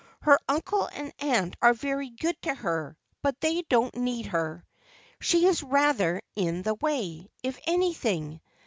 [0.23, 5.61] Her uncle and aunt are very good to her, but they don't need her—she is
[5.61, 8.41] rather in the way, if anything.